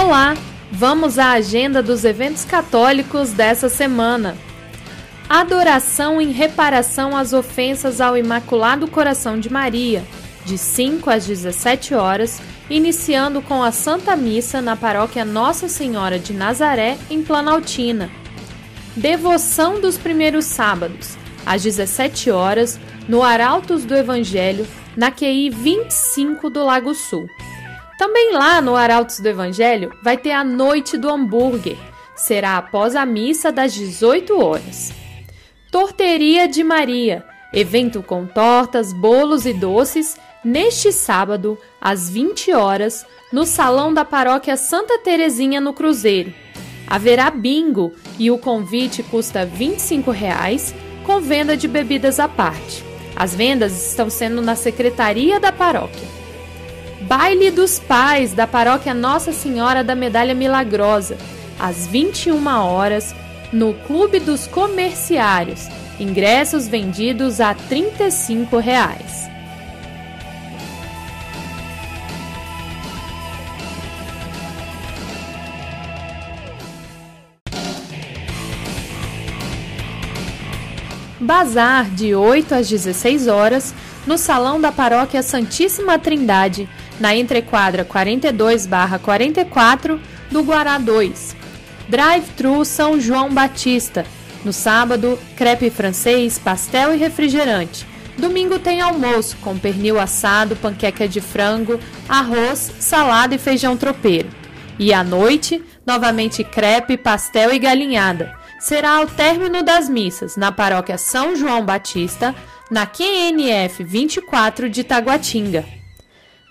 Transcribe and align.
Olá, 0.00 0.36
vamos 0.70 1.18
à 1.18 1.32
agenda 1.32 1.82
dos 1.82 2.04
eventos 2.04 2.44
católicos 2.44 3.32
dessa 3.32 3.68
semana. 3.68 4.36
Adoração 5.28 6.20
em 6.20 6.30
reparação 6.30 7.16
às 7.16 7.32
ofensas 7.32 8.00
ao 8.00 8.16
Imaculado 8.16 8.86
Coração 8.86 9.40
de 9.40 9.52
Maria, 9.52 10.04
de 10.46 10.56
5 10.56 11.10
às 11.10 11.26
17 11.26 11.96
horas, 11.96 12.40
iniciando 12.70 13.42
com 13.42 13.60
a 13.60 13.72
Santa 13.72 14.14
Missa 14.14 14.62
na 14.62 14.76
paróquia 14.76 15.24
Nossa 15.24 15.68
Senhora 15.68 16.16
de 16.16 16.32
Nazaré, 16.32 16.96
em 17.10 17.20
Planaltina. 17.20 18.08
Devoção 18.94 19.80
dos 19.80 19.98
primeiros 19.98 20.44
sábados, 20.44 21.18
às 21.44 21.64
17 21.64 22.30
horas, 22.30 22.78
no 23.08 23.20
Arautos 23.20 23.84
do 23.84 23.96
Evangelho, 23.96 24.64
na 24.96 25.10
QI 25.10 25.50
25 25.50 26.48
do 26.48 26.64
Lago 26.64 26.94
Sul. 26.94 27.28
Também 27.98 28.32
lá 28.32 28.60
no 28.60 28.76
Arautos 28.76 29.18
do 29.18 29.26
Evangelho 29.26 29.92
vai 30.04 30.16
ter 30.16 30.30
a 30.30 30.44
Noite 30.44 30.96
do 30.96 31.10
Hambúrguer. 31.10 31.76
Será 32.14 32.56
após 32.56 32.94
a 32.94 33.04
missa 33.04 33.50
das 33.50 33.74
18 33.74 34.40
horas. 34.40 34.92
Torteria 35.68 36.46
de 36.46 36.62
Maria, 36.62 37.24
evento 37.52 38.00
com 38.00 38.24
tortas, 38.24 38.92
bolos 38.92 39.46
e 39.46 39.52
doces, 39.52 40.16
neste 40.44 40.92
sábado, 40.92 41.58
às 41.80 42.08
20 42.08 42.52
horas, 42.52 43.04
no 43.32 43.44
Salão 43.44 43.92
da 43.92 44.04
Paróquia 44.04 44.56
Santa 44.56 45.00
Terezinha 45.00 45.60
no 45.60 45.72
Cruzeiro. 45.72 46.32
Haverá 46.86 47.30
bingo 47.30 47.92
e 48.16 48.30
o 48.30 48.38
convite 48.38 49.02
custa 49.02 49.44
25 49.44 50.12
reais, 50.12 50.72
com 51.04 51.20
venda 51.20 51.56
de 51.56 51.66
bebidas 51.66 52.20
à 52.20 52.28
parte. 52.28 52.84
As 53.16 53.34
vendas 53.34 53.88
estão 53.90 54.08
sendo 54.08 54.40
na 54.40 54.54
secretaria 54.54 55.40
da 55.40 55.50
paróquia. 55.50 56.17
Baile 57.08 57.50
dos 57.50 57.78
Pais 57.78 58.34
da 58.34 58.46
Paróquia 58.46 58.92
Nossa 58.92 59.32
Senhora 59.32 59.82
da 59.82 59.94
Medalha 59.94 60.34
Milagrosa, 60.34 61.16
às 61.58 61.86
21 61.86 62.46
horas, 62.46 63.14
no 63.50 63.72
Clube 63.72 64.20
dos 64.20 64.46
Comerciários. 64.46 65.68
Ingressos 65.98 66.68
vendidos 66.68 67.40
a 67.40 67.54
35 67.54 68.58
reais. 68.58 69.26
Bazar 81.18 81.88
de 81.88 82.14
8 82.14 82.54
às 82.54 82.68
16 82.68 83.28
horas 83.28 83.74
no 84.06 84.18
Salão 84.18 84.60
da 84.60 84.70
Paróquia 84.70 85.22
Santíssima 85.22 85.98
Trindade, 85.98 86.68
na 87.00 87.14
entrequadra 87.14 87.84
42/44 87.84 90.00
do 90.30 90.42
Guará 90.42 90.78
2. 90.78 91.36
Drive-thru 91.88 92.64
São 92.64 92.98
João 93.00 93.32
Batista. 93.32 94.04
No 94.44 94.52
sábado, 94.52 95.18
crepe 95.36 95.70
francês, 95.70 96.38
pastel 96.38 96.94
e 96.94 96.98
refrigerante. 96.98 97.86
Domingo 98.16 98.58
tem 98.58 98.80
almoço 98.80 99.36
com 99.38 99.58
pernil 99.58 99.98
assado, 99.98 100.54
panqueca 100.56 101.08
de 101.08 101.20
frango, 101.20 101.78
arroz, 102.08 102.72
salada 102.78 103.34
e 103.34 103.38
feijão 103.38 103.76
tropeiro. 103.76 104.28
E 104.78 104.92
à 104.92 105.02
noite, 105.04 105.62
novamente 105.86 106.44
crepe, 106.44 106.96
pastel 106.96 107.52
e 107.52 107.58
galinhada. 107.58 108.34
Será 108.58 108.96
ao 108.96 109.06
término 109.06 109.62
das 109.62 109.88
missas 109.88 110.36
na 110.36 110.50
paróquia 110.50 110.98
São 110.98 111.36
João 111.36 111.64
Batista, 111.64 112.34
na 112.70 112.86
QNF 112.86 113.84
24 113.84 114.68
de 114.68 114.84
Taguatinga. 114.84 115.77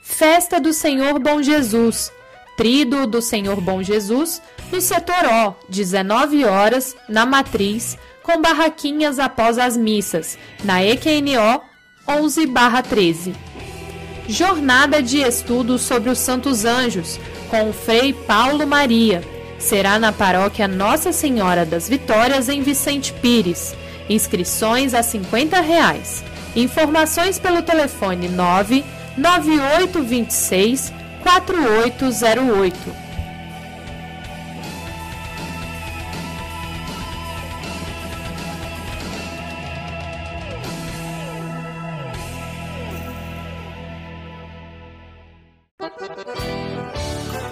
Festa 0.09 0.59
do 0.59 0.73
Senhor 0.73 1.19
Bom 1.19 1.43
Jesus, 1.43 2.11
Trido 2.55 3.05
do 3.05 3.21
Senhor 3.21 3.61
Bom 3.61 3.83
Jesus, 3.83 4.41
no 4.71 4.81
setor 4.81 5.25
O, 5.25 5.55
19 5.69 6.43
horas, 6.45 6.95
na 7.07 7.23
Matriz, 7.23 7.97
com 8.23 8.41
barraquinhas 8.41 9.19
após 9.19 9.59
as 9.59 9.77
missas, 9.77 10.35
na 10.63 10.83
EQNO 10.83 11.61
11/13. 12.07 13.35
Jornada 14.27 15.03
de 15.03 15.21
estudo 15.21 15.77
sobre 15.77 16.09
os 16.09 16.17
Santos 16.17 16.65
Anjos, 16.65 17.19
com 17.49 17.69
o 17.69 17.73
Frei 17.73 18.11
Paulo 18.13 18.65
Maria. 18.65 19.21
Será 19.59 19.99
na 19.99 20.11
paróquia 20.11 20.69
Nossa 20.69 21.11
Senhora 21.11 21.63
das 21.65 21.87
Vitórias, 21.87 22.49
em 22.49 22.61
Vicente 22.61 23.13
Pires. 23.13 23.75
Inscrições 24.09 24.95
a 24.95 25.03
50 25.03 25.59
reais. 25.59 26.23
Informações 26.55 27.37
pelo 27.37 27.61
telefone 27.61 28.29
9 28.29 28.83
9826 29.17 30.93
4808. 31.23 33.07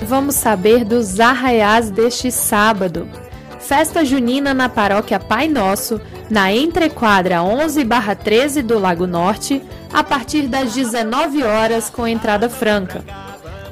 Vamos 0.08 0.36
saber 0.36 0.86
dos 0.86 1.20
arraiás 1.20 1.90
deste 1.90 2.32
sábado. 2.32 3.10
Festa 3.60 4.06
junina 4.06 4.54
na 4.54 4.70
paróquia 4.70 5.20
Pai 5.20 5.48
Nosso, 5.48 6.00
na 6.30 6.52
entrequadra 6.52 7.44
11/13 7.44 8.62
do 8.62 8.80
Lago 8.80 9.06
Norte, 9.06 9.62
a 9.94 10.04
partir 10.04 10.44
das 10.44 10.74
19 10.74 11.44
horas 11.44 11.90
com 11.90 12.08
entrada 12.08 12.50
franca. 12.50 13.04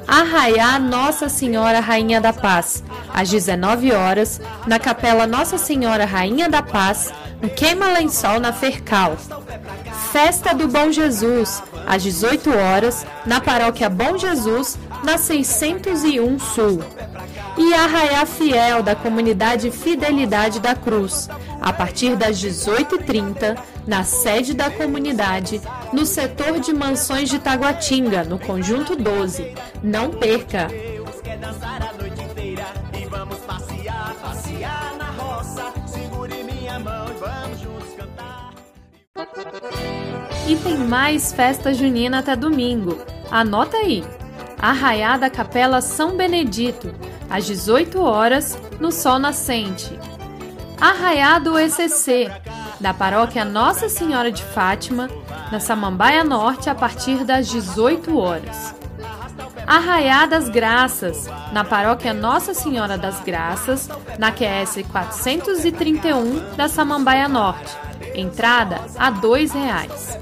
Arraiá 0.06 0.78
Nossa 0.78 1.28
Senhora 1.28 1.80
Rainha 1.80 2.20
da 2.20 2.32
Paz, 2.32 2.84
às 3.12 3.30
19 3.30 3.92
horas, 3.92 4.40
na 4.66 4.78
Capela 4.78 5.26
Nossa 5.26 5.56
Senhora 5.56 6.04
Rainha 6.04 6.48
da 6.48 6.62
Paz, 6.62 7.12
no 7.40 7.48
Queima 7.48 7.86
Lençol 7.88 8.38
na 8.38 8.52
Fercal. 8.52 9.16
Festa 10.12 10.54
do 10.54 10.68
Bom 10.68 10.92
Jesus, 10.92 11.62
às 11.86 12.02
18 12.02 12.50
horas, 12.50 13.06
na 13.24 13.40
Paróquia 13.40 13.88
Bom 13.88 14.16
Jesus, 14.18 14.78
na 15.02 15.18
601 15.18 16.38
Sul. 16.38 16.84
E 17.56 17.72
Arraiá 17.72 18.26
Fiel 18.26 18.82
da 18.82 18.96
Comunidade 18.96 19.70
Fidelidade 19.70 20.58
da 20.58 20.74
Cruz, 20.74 21.28
a 21.60 21.72
partir 21.72 22.16
das 22.16 22.36
18h30, 22.38 23.56
na 23.86 24.02
sede 24.02 24.54
da 24.54 24.70
comunidade, 24.70 25.60
no 25.92 26.04
setor 26.04 26.58
de 26.58 26.72
mansões 26.72 27.28
de 27.28 27.38
Taguatinga, 27.38 28.24
no 28.24 28.38
Conjunto 28.38 28.96
12. 28.96 29.54
Não 29.82 30.10
perca! 30.10 30.68
E 40.48 40.56
tem 40.56 40.76
mais 40.76 41.32
festa 41.32 41.72
junina 41.72 42.18
até 42.18 42.34
domingo. 42.34 42.98
Anota 43.30 43.76
aí! 43.76 44.04
Arraiá 44.58 45.16
da 45.16 45.28
Capela 45.28 45.80
São 45.80 46.16
Benedito, 46.16 46.94
às 47.34 47.46
18 47.46 48.00
horas, 48.00 48.56
no 48.78 48.92
Sol 48.92 49.18
Nascente. 49.18 49.98
Arraiá 50.80 51.40
do 51.40 51.58
ECC, 51.58 52.30
da 52.78 52.94
paróquia 52.94 53.44
Nossa 53.44 53.88
Senhora 53.88 54.30
de 54.30 54.44
Fátima, 54.44 55.10
na 55.50 55.58
Samambaia 55.58 56.22
Norte, 56.22 56.70
a 56.70 56.76
partir 56.76 57.24
das 57.24 57.48
18 57.48 58.16
horas. 58.16 58.72
Arraiá 59.66 60.26
das 60.26 60.48
Graças, 60.48 61.28
na 61.52 61.64
paróquia 61.64 62.14
Nossa 62.14 62.54
Senhora 62.54 62.96
das 62.96 63.18
Graças, 63.18 63.88
na 64.16 64.30
QS 64.30 64.84
431 64.92 66.54
da 66.54 66.68
Samambaia 66.68 67.26
Norte. 67.26 67.76
Entrada 68.14 68.80
a 68.96 69.08
R$ 69.08 69.20
2,00. 69.20 70.20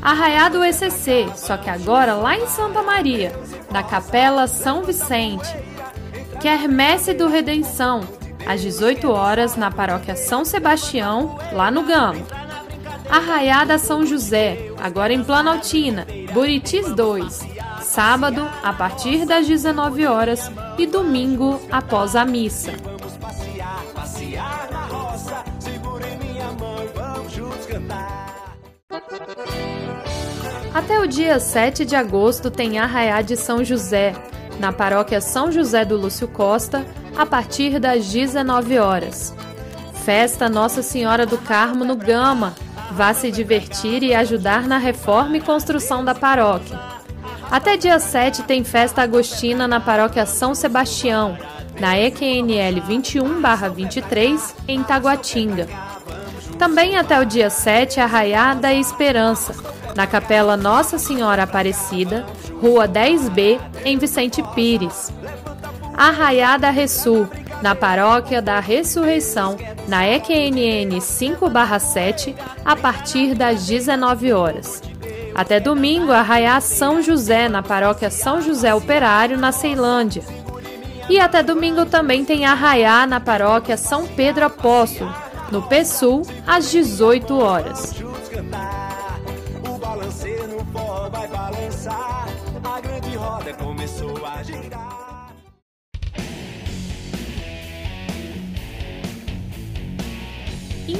Arraiá 0.00 0.48
do 0.48 0.62
ECC, 0.62 1.28
só 1.34 1.56
que 1.56 1.68
agora 1.68 2.14
lá 2.14 2.36
em 2.36 2.46
Santa 2.46 2.84
Maria, 2.84 3.32
na 3.72 3.82
Capela 3.82 4.46
São 4.46 4.84
Vicente. 4.84 5.75
Quermesse 6.40 7.14
do 7.14 7.28
Redenção, 7.28 8.00
às 8.46 8.60
18 8.60 9.10
horas 9.10 9.56
na 9.56 9.70
paróquia 9.70 10.14
São 10.14 10.44
Sebastião, 10.44 11.38
lá 11.52 11.70
no 11.70 11.82
Gama. 11.82 12.24
Arraiada 13.08 13.78
São 13.78 14.04
José, 14.04 14.70
agora 14.78 15.12
em 15.12 15.24
Planaltina, 15.24 16.06
Buritis 16.32 16.92
2, 16.92 17.46
sábado 17.80 18.48
a 18.62 18.72
partir 18.72 19.24
das 19.24 19.46
19 19.46 20.06
horas 20.06 20.50
e 20.76 20.86
domingo 20.86 21.60
após 21.70 22.14
a 22.14 22.24
missa. 22.24 22.72
Até 30.74 31.00
o 31.00 31.06
dia 31.06 31.40
7 31.40 31.84
de 31.84 31.96
agosto 31.96 32.50
tem 32.50 32.78
Arraiá 32.78 33.22
de 33.22 33.36
São 33.36 33.64
José, 33.64 34.14
na 34.58 34.72
paróquia 34.72 35.20
São 35.20 35.50
José 35.50 35.84
do 35.84 35.96
Lúcio 35.96 36.28
Costa, 36.28 36.84
a 37.16 37.24
partir 37.24 37.78
das 37.78 38.06
19 38.06 38.78
horas. 38.78 39.34
Festa 40.04 40.48
Nossa 40.48 40.82
Senhora 40.82 41.26
do 41.26 41.38
Carmo 41.38 41.84
no 41.84 41.96
Gama. 41.96 42.54
Vá 42.92 43.12
se 43.12 43.30
divertir 43.30 44.02
e 44.02 44.14
ajudar 44.14 44.66
na 44.66 44.78
reforma 44.78 45.36
e 45.36 45.40
construção 45.40 46.04
da 46.04 46.14
paróquia. 46.14 46.78
Até 47.50 47.76
dia 47.76 47.98
7 47.98 48.42
tem 48.42 48.64
festa 48.64 49.02
agostina 49.02 49.66
na 49.68 49.80
paróquia 49.80 50.26
São 50.26 50.54
Sebastião, 50.54 51.36
na 51.78 51.98
EQNL 51.98 52.82
21-23, 52.88 54.54
em 54.66 54.82
Taguatinga. 54.82 55.68
Também 56.58 56.96
até 56.96 57.20
o 57.20 57.24
dia 57.24 57.50
7, 57.50 58.00
Arraiá 58.00 58.54
da 58.54 58.72
Esperança, 58.72 59.54
na 59.96 60.06
Capela 60.06 60.56
Nossa 60.56 60.98
Senhora 60.98 61.42
Aparecida, 61.42 62.24
Rua 62.60 62.86
10B, 62.86 63.58
em 63.84 63.98
Vicente 63.98 64.42
Pires. 64.54 65.10
Arraiá 65.96 66.58
da 66.58 66.70
Ressu, 66.70 67.26
na 67.62 67.74
Paróquia 67.74 68.42
da 68.42 68.60
Ressurreição, 68.60 69.56
na 69.88 70.06
EQNN 70.06 71.00
5/7, 71.00 72.34
a 72.64 72.76
partir 72.76 73.34
das 73.34 73.66
19 73.66 74.32
horas. 74.32 74.82
Até 75.34 75.58
domingo, 75.58 76.12
Arraiá 76.12 76.60
São 76.60 77.02
José, 77.02 77.48
na 77.48 77.62
Paróquia 77.62 78.10
São 78.10 78.40
José 78.42 78.74
Operário, 78.74 79.38
na 79.38 79.52
Ceilândia. 79.52 80.22
E 81.08 81.18
até 81.20 81.42
domingo 81.42 81.86
também 81.86 82.24
tem 82.24 82.44
Arraiá 82.44 83.06
na 83.06 83.20
Paróquia 83.20 83.76
São 83.76 84.06
Pedro 84.06 84.44
Apóstolo, 84.44 85.12
no 85.50 85.62
PSUL, 85.62 86.22
às 86.46 86.70
18 86.70 87.38
horas. 87.38 87.94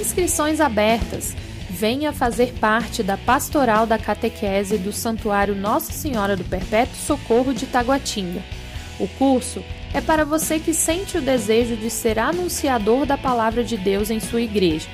Inscrições 0.01 0.61
abertas. 0.61 1.35
Venha 1.71 2.13
fazer 2.13 2.53
parte 2.55 3.03
da 3.03 3.17
pastoral 3.17 3.87
da 3.87 3.99
catequese 3.99 4.77
do 4.77 4.93
Santuário 4.93 5.55
Nossa 5.55 5.93
Senhora 5.93 6.37
do 6.37 6.45
Perpétuo 6.45 6.95
Socorro 6.97 7.55
de 7.55 7.67
Taguatinga. 7.67 8.43
O 9.01 9.09
curso 9.09 9.63
é 9.95 10.01
para 10.01 10.25
você 10.25 10.59
que 10.59 10.75
sente 10.75 11.17
o 11.17 11.23
desejo 11.23 11.77
de 11.77 11.89
ser 11.91 12.19
anunciador 12.19 13.07
da 13.07 13.17
palavra 13.17 13.65
de 13.65 13.77
Deus 13.77 14.11
em 14.11 14.21
sua 14.21 14.43
igreja. 14.43 14.89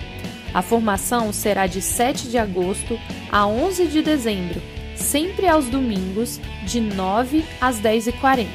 A 0.54 0.62
formação 0.62 1.32
será 1.32 1.66
de 1.66 1.82
7 1.82 2.28
de 2.28 2.38
agosto 2.38 2.98
a 3.30 3.46
11 3.46 3.88
de 3.88 4.02
dezembro, 4.02 4.62
sempre 4.94 5.48
aos 5.48 5.66
domingos, 5.66 6.40
de 6.64 6.80
9 6.80 7.44
às 7.60 7.80
10h40. 7.80 8.46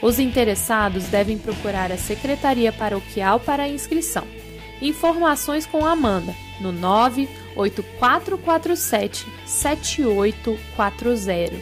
Os 0.00 0.18
interessados 0.18 1.06
devem 1.06 1.38
procurar 1.38 1.90
a 1.90 1.96
Secretaria 1.96 2.72
Paroquial 2.72 3.40
para 3.40 3.64
a 3.64 3.68
inscrição. 3.68 4.41
Informações 4.82 5.64
com 5.64 5.86
Amanda 5.86 6.34
no 6.60 6.70
98447 6.72 9.26
7840. 9.46 11.54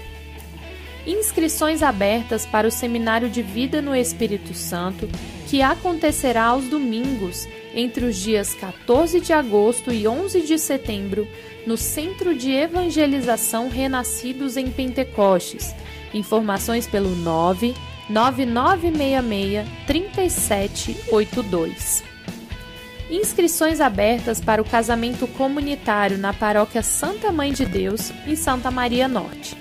Inscrições 1.06 1.82
abertas 1.82 2.46
para 2.46 2.66
o 2.66 2.70
Seminário 2.70 3.28
de 3.28 3.42
Vida 3.42 3.82
no 3.82 3.94
Espírito 3.94 4.54
Santo, 4.54 5.06
que 5.48 5.60
acontecerá 5.60 6.44
aos 6.44 6.64
domingos, 6.64 7.46
entre 7.74 8.06
os 8.06 8.16
dias 8.16 8.54
14 8.54 9.20
de 9.20 9.34
agosto 9.34 9.92
e 9.92 10.08
11 10.08 10.40
de 10.40 10.58
setembro, 10.58 11.28
no 11.66 11.76
Centro 11.76 12.34
de 12.34 12.52
Evangelização 12.52 13.68
Renascidos 13.68 14.56
em 14.56 14.70
Pentecostes. 14.70 15.74
Informações 16.14 16.86
pelo 16.86 17.14
9 17.14 17.74
9966 18.08 19.68
3782. 19.86 22.08
Inscrições 23.10 23.80
abertas 23.80 24.40
para 24.40 24.62
o 24.62 24.64
casamento 24.64 25.26
comunitário 25.26 26.16
na 26.16 26.32
paróquia 26.32 26.80
Santa 26.80 27.32
Mãe 27.32 27.52
de 27.52 27.66
Deus, 27.66 28.12
em 28.24 28.36
Santa 28.36 28.70
Maria 28.70 29.08
Norte. 29.08 29.56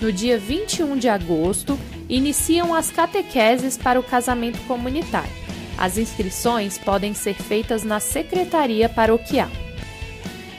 No 0.00 0.12
dia 0.12 0.36
21 0.36 0.96
de 0.96 1.08
agosto, 1.08 1.78
iniciam 2.08 2.74
as 2.74 2.90
catequeses 2.90 3.76
para 3.76 4.00
o 4.00 4.02
casamento 4.02 4.58
comunitário. 4.66 5.30
As 5.78 5.96
inscrições 5.96 6.76
podem 6.76 7.14
ser 7.14 7.34
feitas 7.34 7.84
na 7.84 8.00
Secretaria 8.00 8.88
Paroquial. 8.88 9.50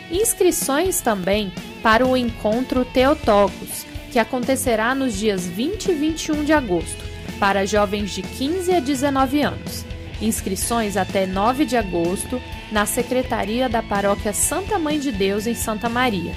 Inscrições 0.09 1.01
também 1.01 1.51
para 1.83 2.07
o 2.07 2.15
encontro 2.15 2.85
Teotocos, 2.85 3.85
que 4.13 4.17
acontecerá 4.17 4.95
nos 4.95 5.13
dias 5.13 5.45
20 5.45 5.91
e 5.91 5.93
21 5.93 6.45
de 6.45 6.53
agosto, 6.53 7.03
para 7.37 7.65
jovens 7.65 8.11
de 8.11 8.21
15 8.21 8.73
a 8.73 8.79
19 8.79 9.41
anos. 9.41 9.88
Inscrições 10.21 10.97
até 10.97 11.25
9 11.25 11.65
de 11.65 11.77
agosto 11.77 12.41
na 12.71 12.85
Secretaria 12.85 13.69
da 13.69 13.81
Paróquia 13.81 14.33
Santa 14.33 14.77
Mãe 14.77 14.99
de 14.99 15.11
Deus 15.11 15.47
em 15.47 15.55
Santa 15.55 15.87
Maria. 15.87 16.33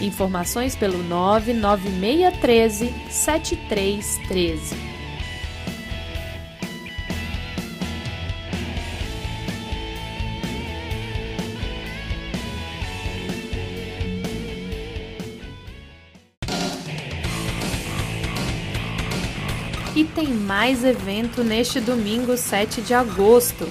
Informações 0.00 0.74
pelo 0.76 1.02
99613 1.02 2.94
7313. 3.10 4.93
E 19.96 20.04
tem 20.04 20.26
mais 20.26 20.84
evento 20.84 21.44
neste 21.44 21.80
domingo 21.80 22.36
7 22.36 22.82
de 22.82 22.92
agosto. 22.92 23.68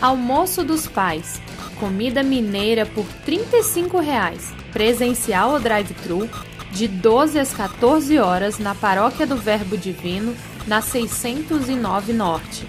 Almoço 0.00 0.64
dos 0.64 0.88
Pais. 0.88 1.40
Comida 1.78 2.22
mineira 2.24 2.84
por 2.84 3.04
R$ 3.04 3.38
35,00, 3.52 4.52
presencial 4.72 5.52
ou 5.52 5.60
drive-thru, 5.60 6.28
de 6.72 6.88
12 6.88 7.38
às 7.38 7.52
14 7.52 8.18
horas 8.18 8.58
na 8.58 8.74
Paróquia 8.74 9.26
do 9.26 9.36
Verbo 9.36 9.76
Divino, 9.76 10.34
na 10.66 10.80
609 10.80 12.12
Norte. 12.12 12.66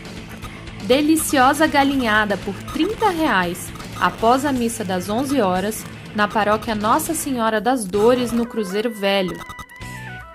Deliciosa 0.83 1.65
galinhada 1.65 2.37
por 2.37 2.53
R$ 2.53 2.85
30,00, 2.85 3.57
após 3.99 4.45
a 4.45 4.51
missa 4.51 4.83
das 4.83 5.09
11 5.09 5.41
horas, 5.41 5.83
na 6.15 6.27
Paróquia 6.27 6.75
Nossa 6.75 7.15
Senhora 7.15 7.59
das 7.59 7.83
Dores, 7.85 8.31
no 8.31 8.45
Cruzeiro 8.45 8.91
Velho. 8.91 9.39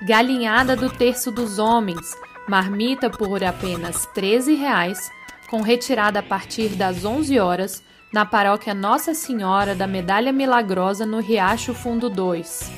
Galinhada 0.02 0.74
do 0.74 0.90
Terço 0.90 1.30
dos 1.30 1.58
Homens, 1.58 2.16
marmita 2.50 3.08
por 3.08 3.44
apenas 3.44 4.06
R$ 4.06 4.22
13,00, 4.22 5.08
com 5.48 5.62
retirada 5.62 6.18
a 6.18 6.22
partir 6.22 6.70
das 6.70 7.04
11 7.04 7.38
horas, 7.38 7.80
na 8.12 8.26
paróquia 8.26 8.74
Nossa 8.74 9.14
Senhora 9.14 9.72
da 9.72 9.86
Medalha 9.86 10.32
Milagrosa, 10.32 11.06
no 11.06 11.20
Riacho 11.20 11.72
Fundo 11.72 12.10
2. 12.10 12.72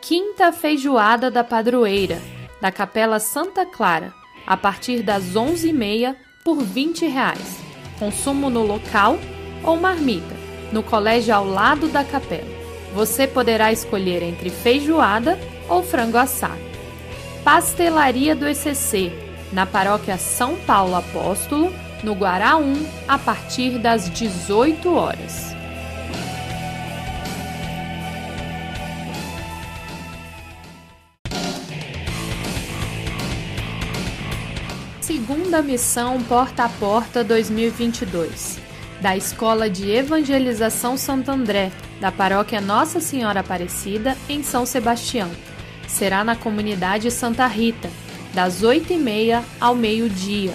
Quinta 0.00 0.52
Feijoada 0.52 1.30
da 1.30 1.44
Padroeira, 1.44 2.20
da 2.60 2.72
Capela 2.72 3.20
Santa 3.20 3.64
Clara, 3.64 4.12
a 4.44 4.56
partir 4.56 5.04
das 5.04 5.34
11h30 5.34 6.16
por 6.44 6.58
R$ 6.58 6.64
20,00. 6.64 7.36
Consumo 8.00 8.50
no 8.50 8.66
local 8.66 9.16
ou 9.62 9.76
marmita, 9.76 10.34
no 10.72 10.82
colégio 10.82 11.36
ao 11.36 11.46
lado 11.46 11.86
da 11.86 12.02
capela. 12.02 12.58
Você 12.94 13.28
poderá 13.28 13.70
escolher 13.70 14.24
entre 14.24 14.50
feijoada 14.50 15.38
ou 15.68 15.84
frango 15.84 16.18
assado. 16.18 16.67
Pastelaria 17.50 18.36
do 18.36 18.46
ECC, 18.46 19.10
na 19.54 19.64
paróquia 19.64 20.18
São 20.18 20.54
Paulo 20.54 20.94
Apóstolo, 20.94 21.72
no 22.04 22.12
Guará 22.12 22.58
1, 22.58 22.86
a 23.08 23.18
partir 23.18 23.78
das 23.78 24.10
18 24.10 24.94
horas. 24.94 25.56
Segunda 35.00 35.62
Missão 35.62 36.22
Porta 36.24 36.64
a 36.64 36.68
Porta 36.68 37.24
2022, 37.24 38.60
da 39.00 39.16
Escola 39.16 39.70
de 39.70 39.90
Evangelização 39.90 40.98
Santo 40.98 41.30
André, 41.30 41.72
da 41.98 42.12
Paróquia 42.12 42.60
Nossa 42.60 43.00
Senhora 43.00 43.40
Aparecida, 43.40 44.18
em 44.28 44.42
São 44.42 44.66
Sebastião 44.66 45.30
será 45.88 46.22
na 46.22 46.36
comunidade 46.36 47.10
Santa 47.10 47.46
Rita, 47.46 47.90
das 48.32 48.62
8h30 48.62 49.42
ao 49.60 49.74
meio-dia. 49.74 50.54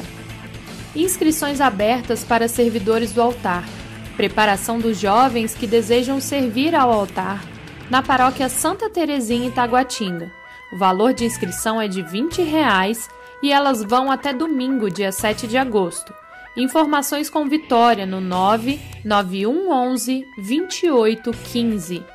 Inscrições 0.96 1.60
abertas 1.60 2.24
para 2.24 2.48
servidores 2.48 3.12
do 3.12 3.22
altar. 3.22 3.68
Preparação 4.16 4.80
dos 4.80 5.00
jovens 5.00 5.56
que 5.56 5.66
desejam 5.66 6.22
servir 6.22 6.76
ao 6.76 6.92
altar 6.92 7.44
na 7.90 8.04
paróquia 8.04 8.48
Santa 8.48 8.88
Terezinha 8.90 9.48
Itaguatinga. 9.48 10.32
O 10.72 10.78
valor 10.78 11.14
de 11.14 11.26
inscrição 11.26 11.82
é 11.82 11.88
de 11.88 12.04
20 12.04 12.44
reais 12.44 13.10
e 13.42 13.52
elas 13.52 13.84
vão 13.84 14.12
até 14.12 14.32
domingo, 14.32 14.90
dia 14.90 15.12
7 15.12 15.48
de 15.48 15.58
agosto. 15.58 16.14
Informações 16.56 17.30
com 17.30 17.50
Vitória 17.50 18.06
no 18.06 18.22
99111 18.22 20.26
2815. 20.38 22.06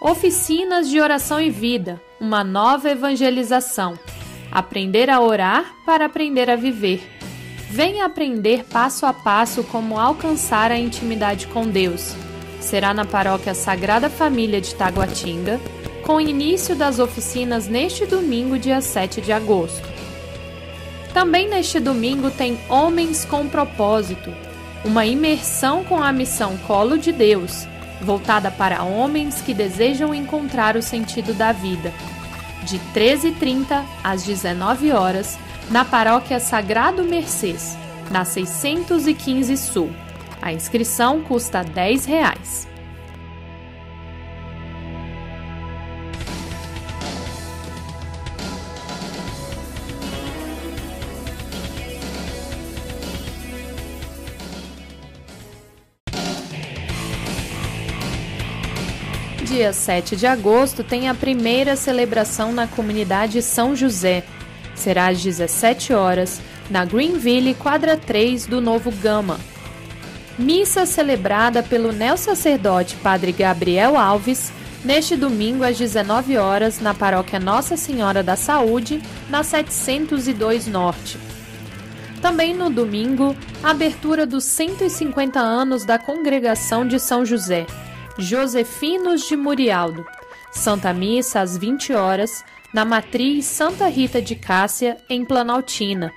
Oficinas 0.00 0.88
de 0.88 1.00
oração 1.00 1.40
e 1.40 1.50
vida 1.50 2.00
uma 2.20 2.44
nova 2.44 2.90
evangelização. 2.90 3.98
Aprender 4.52 5.08
a 5.08 5.20
orar 5.20 5.74
para 5.86 6.04
aprender 6.04 6.50
a 6.50 6.56
viver. 6.56 7.00
Venha 7.70 8.04
aprender 8.04 8.64
passo 8.64 9.06
a 9.06 9.12
passo 9.12 9.64
como 9.64 9.98
alcançar 9.98 10.70
a 10.70 10.78
intimidade 10.78 11.46
com 11.46 11.66
Deus. 11.66 12.14
Será 12.60 12.92
na 12.92 13.06
paróquia 13.06 13.54
Sagrada 13.54 14.10
Família 14.10 14.60
de 14.60 14.74
Taguatinga, 14.74 15.58
com 16.04 16.20
início 16.20 16.76
das 16.76 16.98
oficinas 16.98 17.68
neste 17.68 18.04
domingo, 18.04 18.58
dia 18.58 18.80
7 18.80 19.20
de 19.20 19.32
agosto. 19.32 19.88
Também 21.14 21.48
neste 21.48 21.80
domingo 21.80 22.30
tem 22.30 22.58
Homens 22.68 23.24
com 23.24 23.48
Propósito, 23.48 24.32
uma 24.84 25.06
imersão 25.06 25.84
com 25.84 26.02
a 26.02 26.12
missão 26.12 26.56
Colo 26.58 26.98
de 26.98 27.12
Deus, 27.12 27.66
voltada 28.02 28.50
para 28.50 28.82
homens 28.82 29.40
que 29.42 29.54
desejam 29.54 30.14
encontrar 30.14 30.76
o 30.76 30.82
sentido 30.82 31.34
da 31.34 31.52
vida. 31.52 31.92
De 32.64 32.78
13h30 32.94 33.82
às 34.02 34.22
19 34.24 34.92
horas, 34.92 35.38
na 35.70 35.84
paróquia 35.84 36.40
Sagrado 36.40 37.04
Mercês, 37.04 37.76
na 38.10 38.24
615 38.24 39.56
Sul. 39.56 39.90
A 40.42 40.52
inscrição 40.52 41.20
custa 41.22 41.62
10 41.62 42.04
reais. 42.06 42.69
Dia 59.60 59.74
7 59.74 60.16
de 60.16 60.26
agosto 60.26 60.82
tem 60.82 61.06
a 61.06 61.14
primeira 61.14 61.76
celebração 61.76 62.50
na 62.50 62.66
comunidade 62.66 63.42
São 63.42 63.76
José. 63.76 64.24
Será 64.74 65.08
às 65.08 65.22
17 65.22 65.92
horas, 65.92 66.40
na 66.70 66.86
Greenville, 66.86 67.52
quadra 67.52 67.94
3 67.94 68.46
do 68.46 68.58
Novo 68.58 68.90
Gama. 68.90 69.38
Missa 70.38 70.86
celebrada 70.86 71.62
pelo 71.62 71.92
neo-sacerdote 71.92 72.96
Padre 73.02 73.32
Gabriel 73.32 73.98
Alves, 73.98 74.50
neste 74.82 75.14
domingo 75.14 75.62
às 75.62 75.76
19 75.76 76.38
horas, 76.38 76.80
na 76.80 76.94
paróquia 76.94 77.38
Nossa 77.38 77.76
Senhora 77.76 78.22
da 78.22 78.36
Saúde, 78.36 79.02
na 79.28 79.42
702 79.42 80.68
Norte. 80.68 81.18
Também 82.22 82.54
no 82.54 82.70
domingo, 82.70 83.36
abertura 83.62 84.24
dos 84.24 84.44
150 84.44 85.38
anos 85.38 85.84
da 85.84 85.98
Congregação 85.98 86.88
de 86.88 86.98
São 86.98 87.26
José. 87.26 87.66
Josefinos 88.20 89.26
de 89.26 89.36
Murialdo. 89.36 90.06
Santa 90.52 90.92
Missa 90.92 91.40
às 91.40 91.56
20 91.56 91.92
horas, 91.92 92.44
na 92.72 92.84
Matriz 92.84 93.46
Santa 93.46 93.86
Rita 93.88 94.20
de 94.20 94.34
Cássia, 94.34 94.96
em 95.08 95.24
Planaltina. 95.24 96.12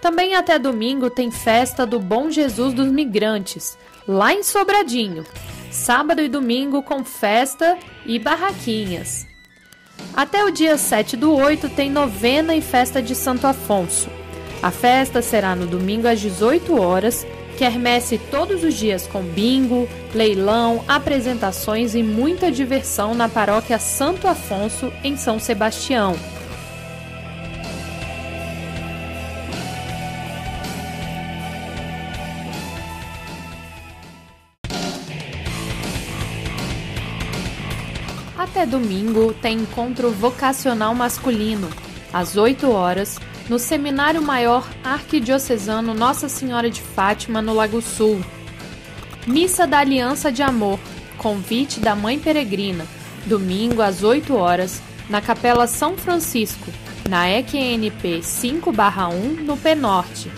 Também 0.00 0.34
até 0.34 0.58
domingo 0.58 1.10
tem 1.10 1.30
festa 1.30 1.84
do 1.84 1.98
Bom 1.98 2.30
Jesus 2.30 2.72
dos 2.72 2.88
Migrantes, 2.88 3.76
lá 4.06 4.32
em 4.32 4.42
Sobradinho. 4.42 5.24
Sábado 5.70 6.22
e 6.22 6.28
domingo 6.28 6.82
com 6.82 7.04
festa 7.04 7.76
e 8.06 8.18
barraquinhas. 8.18 9.26
Até 10.14 10.44
o 10.44 10.50
dia 10.50 10.78
7 10.78 11.16
do 11.16 11.34
8 11.34 11.68
tem 11.70 11.90
novena 11.90 12.54
e 12.54 12.60
festa 12.60 13.02
de 13.02 13.14
Santo 13.14 13.46
Afonso. 13.46 14.08
A 14.62 14.70
festa 14.70 15.22
será 15.22 15.54
no 15.54 15.66
domingo 15.66 16.08
às 16.08 16.20
18 16.20 16.80
horas 16.80 17.26
Quermesse 17.58 18.18
todos 18.18 18.62
os 18.62 18.72
dias 18.74 19.08
com 19.08 19.20
bingo, 19.20 19.88
leilão, 20.14 20.84
apresentações 20.86 21.96
e 21.96 22.04
muita 22.04 22.52
diversão 22.52 23.16
na 23.16 23.28
paróquia 23.28 23.80
Santo 23.80 24.28
Afonso, 24.28 24.92
em 25.02 25.16
São 25.16 25.40
Sebastião. 25.40 26.14
Até 38.38 38.64
domingo 38.64 39.34
tem 39.42 39.58
encontro 39.58 40.12
vocacional 40.12 40.94
masculino, 40.94 41.68
às 42.12 42.36
8 42.36 42.70
horas, 42.70 43.18
no 43.48 43.58
Seminário 43.58 44.20
Maior 44.20 44.68
Arquidiocesano 44.84 45.94
Nossa 45.94 46.28
Senhora 46.28 46.70
de 46.70 46.82
Fátima, 46.82 47.40
no 47.40 47.54
Lago 47.54 47.80
Sul. 47.80 48.20
Missa 49.26 49.66
da 49.66 49.78
Aliança 49.78 50.30
de 50.30 50.42
Amor, 50.42 50.78
convite 51.16 51.80
da 51.80 51.96
Mãe 51.96 52.18
Peregrina, 52.18 52.86
domingo 53.26 53.82
às 53.82 54.02
8 54.02 54.34
horas, 54.34 54.82
na 55.08 55.20
Capela 55.20 55.66
São 55.66 55.96
Francisco, 55.96 56.70
na 57.08 57.28
EQNP 57.30 58.20
5/1, 58.22 59.42
no 59.42 59.56
Penorte. 59.56 60.30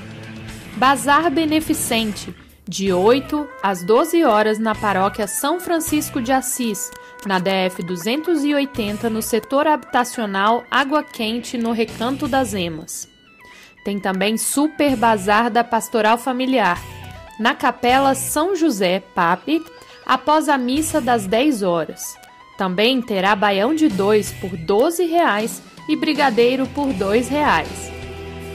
Bazar 0.76 1.31
Beneficente, 1.31 2.35
de 2.67 2.93
8 2.93 3.49
às 3.62 3.83
12 3.85 4.25
horas 4.25 4.59
na 4.59 4.75
Paróquia 4.75 5.26
São 5.26 5.59
Francisco 5.59 6.23
de 6.23 6.31
Assis, 6.31 6.90
na 7.27 7.39
DF 7.39 7.83
280, 7.83 9.11
no 9.11 9.21
setor 9.21 9.67
habitacional 9.67 10.65
Água 10.71 11.03
Quente, 11.03 11.59
no 11.59 11.73
Recanto 11.73 12.27
das 12.27 12.55
Emas. 12.55 13.09
Tem 13.85 13.99
também 13.99 14.37
Super 14.37 14.97
Bazar 14.97 15.50
da 15.50 15.62
Pastoral 15.62 16.19
Familiar, 16.19 16.81
na 17.39 17.55
Capela 17.55 18.15
São 18.15 18.55
José, 18.55 19.00
Pape, 19.15 19.62
após 20.07 20.49
a 20.49 20.59
missa 20.59 21.00
das 21.00 21.27
10 21.27 21.62
horas. 21.62 22.03
Também 22.59 23.00
terá 23.00 23.35
baião 23.35 23.75
de 23.75 23.89
dois 23.89 24.33
por 24.33 24.57
12 24.57 25.05
reais 25.07 25.62
e 25.89 25.97
brigadeiro 25.97 26.67
por 26.69 26.93
2 26.93 27.29
reais. 27.29 27.91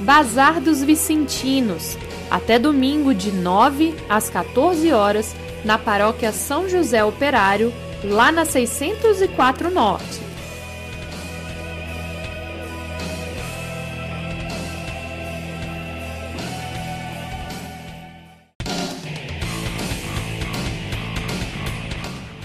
Bazar 0.02 0.60
dos 0.62 0.84
Vicentinos, 0.84 1.98
até 2.30 2.60
domingo 2.60 3.14
de 3.14 3.32
9 3.32 3.96
às 4.10 4.30
14 4.30 4.92
horas, 4.92 5.36
na 5.64 5.80
paróquia 5.80 6.32
São 6.32 6.70
José 6.70 7.04
Operário, 7.04 7.74
lá 8.10 8.32
na 8.32 8.46
604 8.46 9.72
Norte. 9.72 10.22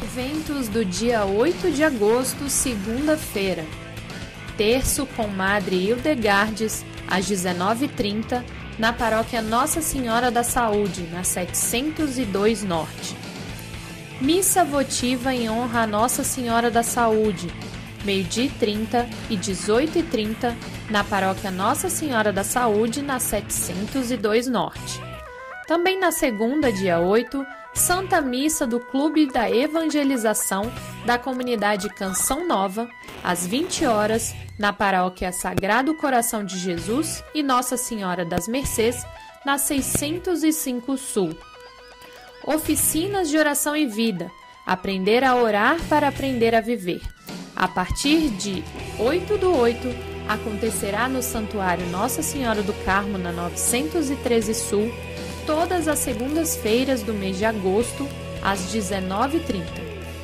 Eventos 0.03 0.69
do 0.69 0.85
dia 0.85 1.25
8 1.25 1.71
de 1.71 1.85
agosto, 1.85 2.49
segunda-feira. 2.49 3.65
Terço 4.57 5.07
com 5.17 5.27
Madre 5.27 5.77
Hildegardes, 5.77 6.85
às 7.09 7.27
19h30, 7.27 8.43
na 8.79 8.93
paróquia 8.93 9.41
Nossa 9.41 9.81
Senhora 9.81 10.31
da 10.31 10.43
Saúde, 10.43 11.03
na 11.13 11.25
702 11.25 12.63
Norte. 12.63 13.30
Missa 14.21 14.63
votiva 14.63 15.33
em 15.35 15.49
honra 15.49 15.85
a 15.85 15.87
Nossa 15.87 16.23
Senhora 16.23 16.71
da 16.71 16.83
Saúde, 16.83 17.51
meio-dia 18.05 18.45
e 18.45 18.51
30 18.51 19.09
e 19.31 19.37
18 19.37 19.99
e 19.99 20.03
30, 20.03 20.55
na 20.91 21.03
paróquia 21.03 21.51
Nossa 21.51 21.89
Senhora 21.89 22.31
da 22.31 22.45
Saúde, 22.45 23.01
na 23.01 23.19
702 23.19 24.47
Norte. 24.47 25.01
Também 25.67 25.99
na 25.99 26.13
segunda, 26.13 26.71
dia 26.71 27.01
8, 27.01 27.47
Santa 27.73 28.21
Missa 28.21 28.67
do 28.67 28.79
Clube 28.79 29.25
da 29.25 29.51
Evangelização 29.51 30.71
da 31.07 31.17
Comunidade 31.17 31.89
Canção 31.89 32.47
Nova, 32.47 32.91
às 33.25 33.47
20 33.47 33.87
horas, 33.87 34.35
na 34.59 34.71
paróquia 34.71 35.33
Sagrado 35.33 35.95
Coração 35.95 36.45
de 36.45 36.59
Jesus 36.59 37.25
e 37.35 37.43
Nossa 37.43 37.79
Senhora 37.79 38.23
das 38.27 38.47
Mercês, 38.47 39.03
na 39.47 39.57
605 39.57 40.99
Sul. 40.99 41.35
Oficinas 42.47 43.29
de 43.29 43.37
oração 43.37 43.77
e 43.77 43.87
vida. 43.87 44.31
Aprender 44.67 45.23
a 45.25 45.37
orar 45.37 45.79
para 45.89 46.09
aprender 46.09 46.55
a 46.55 46.61
viver. 46.61 47.03
A 47.55 47.69
partir 47.69 48.31
de 48.31 48.65
8 48.99 49.37
do 49.37 49.55
8, 49.55 49.89
acontecerá 50.27 51.07
no 51.09 51.23
Santuário 51.23 51.87
Nossa 51.89 52.23
Senhora 52.23 52.63
do 52.63 52.73
Carmo, 52.85 53.19
na 53.19 53.31
913 53.31 54.55
Sul, 54.55 54.91
todas 55.47 55.87
as 55.87 55.99
segundas-feiras 55.99 57.03
do 57.03 57.13
mês 57.13 57.37
de 57.37 57.45
agosto, 57.45 58.09
às 58.43 58.73
19h30. 58.73 59.65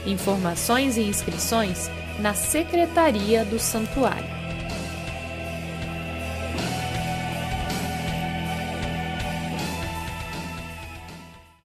Informações 0.07 0.97
e 0.97 1.03
inscrições 1.03 1.91
na 2.19 2.33
Secretaria 2.33 3.45
do 3.45 3.59
Santuário. 3.59 4.46